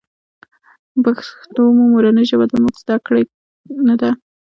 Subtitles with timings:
[1.03, 3.23] پښتو مو مورنۍ ژبه ده مونږ ذده کــــــــړې
[3.87, 4.11] نۀ ده